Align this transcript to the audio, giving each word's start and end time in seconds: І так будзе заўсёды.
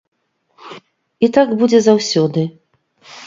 І 1.27 1.29
так 1.37 1.53
будзе 1.61 1.79
заўсёды. 1.87 2.47